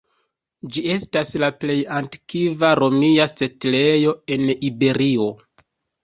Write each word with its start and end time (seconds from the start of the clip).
Ĝi 0.75 0.83
estas 0.91 1.33
la 1.41 1.49
plej 1.63 1.75
antikva 1.97 2.71
romia 2.79 3.27
setlejo 3.33 4.15
en 4.37 4.49
Iberio. 4.71 5.29